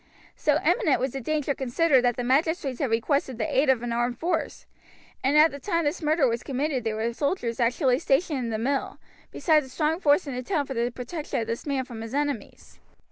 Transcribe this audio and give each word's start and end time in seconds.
So 0.35 0.57
imminent 0.65 0.99
was 0.99 1.11
the 1.11 1.21
danger 1.21 1.53
considered 1.53 2.01
that 2.05 2.15
the 2.17 2.23
magistrates 2.23 2.79
had 2.79 2.89
requested 2.89 3.37
the 3.37 3.55
aid 3.55 3.69
of 3.69 3.83
an 3.83 3.93
armed 3.93 4.17
force, 4.17 4.65
and 5.23 5.37
at 5.37 5.51
the 5.51 5.59
tame 5.59 5.83
this 5.83 6.01
murder 6.01 6.27
was 6.27 6.41
committed 6.41 6.83
there 6.83 6.95
were 6.95 7.13
soldiers 7.13 7.59
actually 7.59 7.99
stationed 7.99 8.39
in 8.39 8.49
the 8.49 8.57
mill, 8.57 8.97
besides 9.29 9.67
a 9.67 9.69
strong 9.69 9.99
force 9.99 10.25
in 10.25 10.33
the 10.33 10.41
town 10.41 10.65
for 10.65 10.73
the 10.73 10.89
protection 10.89 11.39
of 11.41 11.45
this 11.45 11.67
man 11.67 11.85
from 11.85 12.01
his 12.01 12.15
enemies. 12.15 12.79